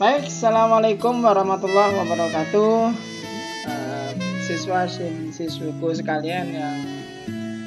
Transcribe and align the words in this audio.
Baik, 0.00 0.32
Assalamualaikum 0.32 1.20
warahmatullahi 1.20 1.92
wabarakatuh. 1.92 2.72
Uh, 3.68 4.10
Siswa 4.40 4.88
siswiku 5.28 5.92
sekalian 5.92 6.56
yang 6.56 6.78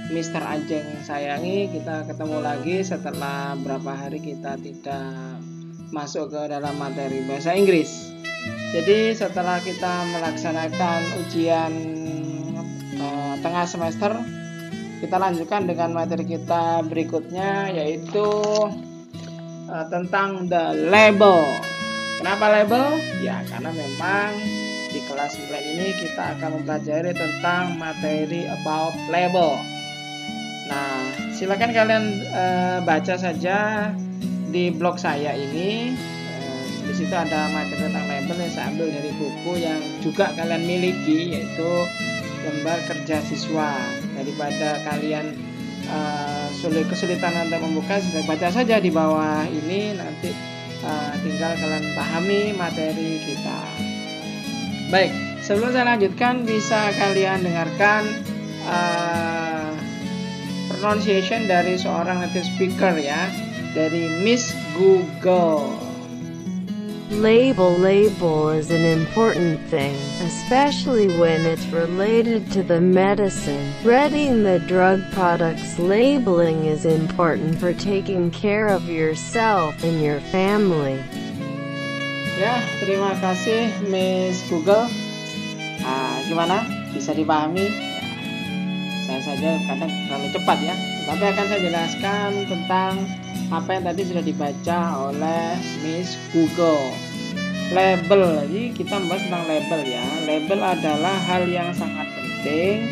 Mister 0.09 0.41
Ajeng 0.41 0.97
sayangi 1.05 1.69
Kita 1.69 2.09
ketemu 2.09 2.41
lagi 2.41 2.81
setelah 2.81 3.53
berapa 3.61 3.93
hari 3.93 4.17
kita 4.17 4.57
tidak 4.65 5.13
masuk 5.93 6.33
ke 6.33 6.49
dalam 6.49 6.73
materi 6.81 7.21
bahasa 7.29 7.53
Inggris. 7.53 8.09
Jadi 8.73 9.13
setelah 9.13 9.61
kita 9.61 9.93
melaksanakan 10.17 10.99
ujian 11.21 11.73
uh, 12.97 13.37
tengah 13.45 13.69
semester 13.69 14.09
Kita 15.05 15.21
lanjutkan 15.21 15.69
dengan 15.69 15.93
materi 15.93 16.25
kita 16.25 16.81
berikutnya 16.81 17.69
yaitu 17.77 18.25
uh, 19.69 19.85
tentang 19.93 20.49
the 20.49 20.89
label 20.89 21.61
Kenapa 22.23 22.55
label? 22.55 23.03
Ya 23.19 23.43
karena 23.51 23.67
memang 23.75 24.31
di 24.95 25.03
kelas 25.11 25.35
9 25.43 25.59
ini 25.75 25.91
kita 25.91 26.39
akan 26.39 26.55
mempelajari 26.55 27.11
tentang 27.11 27.75
materi 27.75 28.47
about 28.47 28.95
label. 29.11 29.59
Nah, 30.71 31.03
silakan 31.35 31.75
kalian 31.75 32.23
e, 32.23 32.45
baca 32.87 33.19
saja 33.19 33.91
di 34.55 34.71
blog 34.71 34.95
saya 35.03 35.35
ini. 35.35 35.99
E, 35.99 36.33
di 36.87 36.95
situ 36.95 37.11
ada 37.11 37.51
materi 37.51 37.91
tentang 37.91 38.07
label 38.07 38.37
yang 38.39 38.53
saya 38.55 38.71
ambil 38.71 38.87
dari 38.87 39.11
buku 39.19 39.51
yang 39.59 39.83
juga 39.99 40.31
kalian 40.39 40.63
miliki 40.63 41.35
yaitu 41.35 41.71
lembar 42.47 42.79
kerja 42.87 43.19
siswa. 43.27 43.75
Daripada 44.15 44.79
kalian 44.87 45.35
e, 45.91 45.97
sulit 46.55 46.87
kesulitan 46.87 47.51
untuk 47.51 47.67
membuka, 47.67 47.99
baca 48.23 48.47
saja 48.47 48.79
di 48.79 48.87
bawah 48.87 49.43
ini 49.43 49.99
nanti 49.99 50.52
uh, 50.83 51.13
tinggal 51.19 51.51
kalian 51.59 51.85
pahami 51.95 52.41
materi 52.55 53.19
kita. 53.23 53.59
Baik, 54.93 55.11
sebelum 55.43 55.73
saya 55.73 55.95
lanjutkan 55.95 56.45
bisa 56.47 56.93
kalian 56.95 57.43
dengarkan 57.43 58.03
uh, 58.69 59.73
pronunciation 60.69 61.49
dari 61.49 61.75
seorang 61.75 62.23
native 62.23 62.47
speaker 62.47 62.95
ya 62.95 63.27
dari 63.73 64.21
Miss 64.21 64.53
Google. 64.77 65.82
Label 67.21 67.77
label 67.77 68.49
is 68.49 68.71
an 68.71 68.83
important 68.83 69.61
thing, 69.69 69.93
especially 70.25 71.07
when 71.19 71.45
it's 71.45 71.65
related 71.67 72.51
to 72.51 72.63
the 72.63 72.81
medicine. 72.81 73.71
Reading 73.83 74.41
the 74.41 74.57
drug 74.59 74.99
products 75.11 75.77
labeling 75.77 76.65
is 76.65 76.85
important 76.85 77.59
for 77.59 77.71
taking 77.71 78.31
care 78.31 78.67
of 78.67 78.89
yourself 78.89 79.77
and 79.83 80.01
your 80.01 80.19
family. 80.33 80.97
Ya, 82.41 82.65
terima 82.81 83.13
kasih 83.21 83.69
Miss 83.93 84.41
Google. 84.49 84.89
Ah, 85.85 86.17
gimana? 86.25 86.65
Bisa 86.97 87.13
dipahami? 87.13 87.69
Ya, 87.69 88.01
saya 89.05 89.21
saja 89.21 89.51
kadang 89.69 89.91
terlalu 90.09 90.27
cepat 90.33 90.57
ya. 90.65 90.75
Tapi 91.05 91.23
akan 91.29 91.45
saya 91.45 91.61
jelaskan 91.61 92.29
tentang 92.49 92.93
apa 93.49 93.69
yang 93.75 93.83
tadi 93.89 94.01
sudah 94.07 94.23
dibaca 94.23 94.79
oleh 95.09 95.57
Miss 95.83 96.15
Google. 96.31 96.93
Label, 97.73 98.45
jadi 98.45 98.63
kita 98.75 99.01
membahas 99.01 99.23
tentang 99.25 99.45
label 99.49 99.81
ya. 99.87 100.05
Label 100.29 100.59
adalah 100.61 101.15
hal 101.25 101.49
yang 101.49 101.73
sangat 101.73 102.05
penting, 102.13 102.85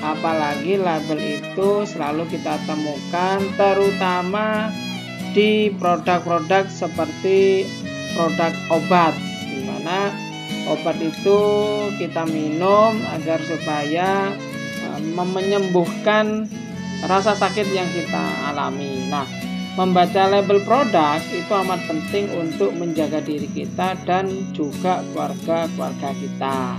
apalagi 0.00 0.80
label 0.80 1.18
itu 1.20 1.84
selalu 1.84 2.24
kita 2.32 2.56
temukan, 2.64 3.44
terutama 3.60 4.72
di 5.36 5.68
produk-produk 5.76 6.64
seperti 6.72 7.68
produk 8.16 8.54
obat, 8.72 9.12
di 9.46 9.68
mana 9.68 10.14
obat 10.70 10.96
itu 10.96 11.38
kita 12.00 12.24
minum 12.24 12.96
agar 13.20 13.42
supaya 13.44 14.32
eh, 14.86 15.00
menyembuhkan 15.12 16.48
rasa 17.04 17.36
sakit 17.36 17.68
yang 17.74 17.90
kita 17.90 18.24
alami. 18.48 19.08
Nah, 19.12 19.49
Membaca 19.80 20.28
label 20.28 20.60
produk 20.68 21.16
itu 21.32 21.48
amat 21.48 21.80
penting 21.88 22.28
untuk 22.36 22.68
menjaga 22.76 23.24
diri 23.24 23.48
kita 23.48 23.96
dan 24.04 24.28
juga 24.52 25.00
keluarga-keluarga 25.08 26.12
kita. 26.20 26.76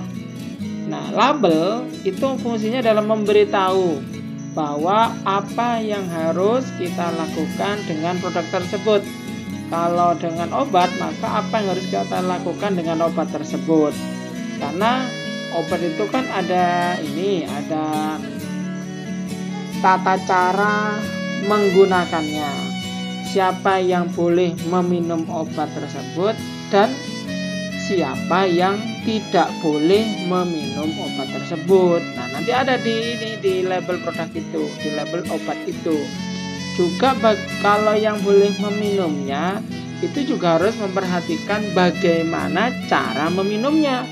Nah, 0.86 1.10
label 1.10 1.90
itu 2.06 2.38
fungsinya 2.38 2.78
dalam 2.86 3.10
memberitahu 3.10 3.98
bahwa 4.54 5.18
apa 5.26 5.82
yang 5.82 6.06
harus 6.14 6.70
kita 6.78 7.10
lakukan 7.18 7.82
dengan 7.90 8.22
produk 8.22 8.46
tersebut. 8.54 9.02
Kalau 9.74 10.14
dengan 10.22 10.54
obat, 10.54 10.94
maka 11.02 11.42
apa 11.42 11.58
yang 11.58 11.74
harus 11.74 11.90
kita 11.90 12.22
lakukan 12.22 12.78
dengan 12.78 13.02
obat 13.02 13.34
tersebut? 13.34 13.98
Karena 14.62 15.10
obat 15.58 15.82
itu 15.82 16.06
kan 16.06 16.30
ada 16.30 17.02
ini, 17.02 17.50
ada 17.50 18.22
tata 19.82 20.22
cara 20.22 21.02
menggunakannya 21.50 22.71
siapa 23.31 23.80
yang 23.80 24.12
boleh 24.12 24.52
meminum 24.68 25.24
obat 25.31 25.72
tersebut 25.72 26.36
dan 26.68 26.92
siapa 27.88 28.44
yang 28.47 28.75
tidak 29.08 29.47
boleh 29.64 30.03
meminum 30.28 30.92
obat 31.00 31.31
tersebut. 31.31 32.03
Nah, 32.16 32.28
nanti 32.36 32.52
ada 32.52 32.75
di 32.75 33.16
ini 33.16 33.31
di 33.40 33.53
label 33.64 34.03
produk 34.03 34.28
itu, 34.36 34.68
di 34.84 34.90
label 34.91 35.24
obat 35.31 35.58
itu. 35.64 35.96
Juga 36.75 37.16
kalau 37.64 37.96
yang 37.96 38.20
boleh 38.24 38.52
meminumnya 38.59 39.59
itu 40.03 40.24
juga 40.24 40.59
harus 40.59 40.75
memperhatikan 40.80 41.72
bagaimana 41.72 42.72
cara 42.91 43.31
meminumnya. 43.31 44.03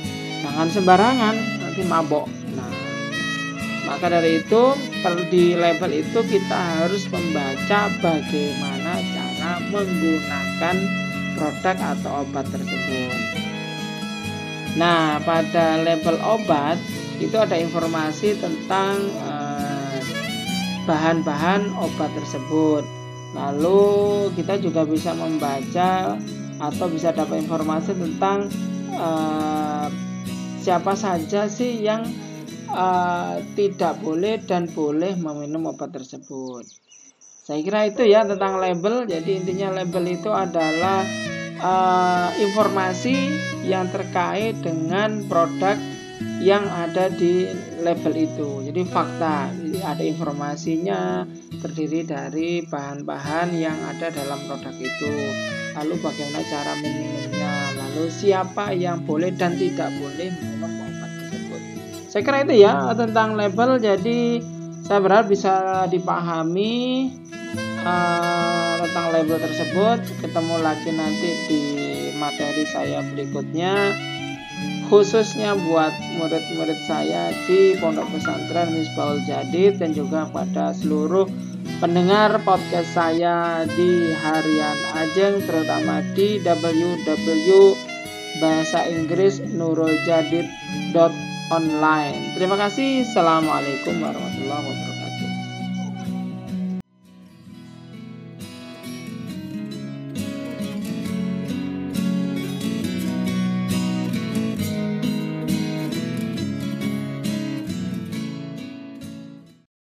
Jangan 0.43 0.67
sembarangan, 0.71 1.35
nanti 1.59 1.81
mabok. 1.83 2.27
Nah, 2.55 2.71
maka 3.83 4.07
dari 4.11 4.43
itu 4.43 4.75
di 5.27 5.55
label 5.55 6.03
itu 6.03 6.19
kita 6.23 6.83
harus 6.83 7.03
membaca 7.11 7.89
bagaimana 8.03 8.78
cara 8.97 9.51
menggunakan 9.69 10.75
produk 11.37 11.77
atau 11.97 12.11
obat 12.25 12.45
tersebut. 12.49 13.17
Nah, 14.77 15.17
pada 15.25 15.81
label 15.81 16.17
obat 16.21 16.77
itu 17.19 17.35
ada 17.35 17.57
informasi 17.59 18.39
tentang 18.39 18.95
eh, 19.27 19.99
bahan-bahan 20.87 21.73
uh, 21.75 21.85
obat 21.85 22.11
tersebut. 22.15 22.83
Lalu 23.35 23.81
kita 24.33 24.57
juga 24.57 24.87
bisa 24.87 25.13
membaca 25.13 26.17
atau 26.59 26.85
bisa 26.89 27.13
dapat 27.13 27.45
informasi 27.45 27.93
tentang 27.93 28.49
uh, 28.97 29.87
siapa 30.59 30.97
saja 30.97 31.47
sih 31.47 31.83
yang 31.83 32.03
uh, 32.73 33.37
tidak 33.53 34.01
boleh 34.01 34.41
dan 34.43 34.65
boleh 34.71 35.13
meminum 35.19 35.69
obat 35.69 35.93
tersebut. 35.93 36.65
Saya 37.49 37.65
kira 37.65 37.89
itu 37.89 38.05
ya 38.05 38.21
tentang 38.29 38.61
label. 38.61 39.09
Jadi 39.09 39.41
intinya 39.41 39.81
label 39.81 40.05
itu 40.05 40.29
adalah 40.29 41.01
uh, 41.57 42.29
informasi 42.37 43.33
yang 43.65 43.89
terkait 43.89 44.61
dengan 44.61 45.25
produk 45.25 45.73
yang 46.45 46.61
ada 46.69 47.09
di 47.09 47.49
label 47.81 48.13
itu. 48.21 48.69
Jadi 48.69 48.85
fakta, 48.85 49.49
jadi 49.65 49.81
ada 49.81 50.03
informasinya 50.05 51.25
terdiri 51.57 52.05
dari 52.05 52.61
bahan-bahan 52.69 53.49
yang 53.57 53.81
ada 53.97 54.13
dalam 54.13 54.37
produk 54.45 54.75
itu. 54.77 55.09
Lalu 55.73 55.97
bagaimana 56.05 56.45
cara 56.45 56.77
meminumnya, 56.77 57.53
lalu 57.81 58.13
siapa 58.13 58.77
yang 58.77 59.01
boleh 59.09 59.33
dan 59.33 59.57
tidak 59.57 59.89
boleh 59.97 60.29
minum 60.37 60.69
obat 60.85 61.11
tersebut. 61.17 61.61
Saya 62.13 62.21
kira 62.21 62.45
itu 62.45 62.61
ya 62.61 62.93
tentang 62.93 63.33
label. 63.33 63.81
Jadi 63.81 64.37
saya 64.85 65.01
berharap 65.01 65.33
bisa 65.33 65.85
dipahami 65.89 67.09
uh, 67.83 68.79
tentang 68.83 69.05
label 69.15 69.37
tersebut. 69.39 69.99
Ketemu 70.23 70.55
lagi 70.59 70.89
nanti 70.91 71.29
di 71.47 71.61
materi 72.19 72.63
saya 72.67 72.99
berikutnya 73.03 73.95
khususnya 74.89 75.53
buat 75.53 75.93
murid-murid 76.17 76.79
saya 76.89 77.29
di 77.45 77.77
Pondok 77.77 78.09
Pesantren 78.09 78.73
Misbahul 78.73 79.21
Jadid 79.23 79.77
dan 79.77 79.93
juga 79.93 80.25
pada 80.27 80.73
seluruh 80.73 81.29
pendengar 81.77 82.41
podcast 82.41 82.97
saya 82.97 83.63
di 83.69 84.09
harian 84.17 84.77
Ajeng 84.97 85.45
terutama 85.45 86.01
di 86.17 86.41
www 86.41 87.49
bahasa 88.39 88.87
Inggris 88.87 89.43
Nuruljadid 89.43 90.47
online. 91.51 92.33
Terima 92.33 92.55
kasih. 92.55 93.03
Assalamualaikum 93.03 93.99
warahmatullahi 93.99 94.63
wabarakatuh. 94.63 94.98